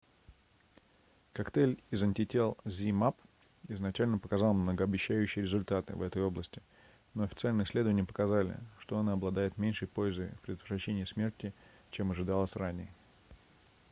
[1.31, 3.13] коктейль из антител zmapp
[3.69, 6.63] изначально показал многообещающие результаты в этой области
[7.13, 11.53] но официальные исследования показали что он обладает меньшей пользой в предотвращении смерти
[11.91, 12.91] чем ожидалось ранее